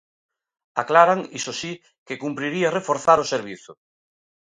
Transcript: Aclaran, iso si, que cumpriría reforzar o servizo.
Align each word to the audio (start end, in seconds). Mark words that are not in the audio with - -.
Aclaran, 0.83 1.19
iso 1.39 1.51
si, 1.61 1.71
que 2.05 2.19
cumpriría 2.23 2.73
reforzar 2.77 3.17
o 3.23 3.29
servizo. 3.33 3.71